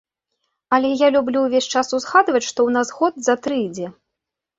Але 0.77 0.89
я 1.01 1.09
люблю 1.15 1.43
ўвесь 1.43 1.67
час 1.73 1.91
узгадваць, 1.97 2.41
што 2.47 2.59
ў 2.67 2.69
нас 2.79 2.87
год 2.97 3.13
за 3.29 3.35
тры 3.45 3.59
ідзе. 3.67 3.87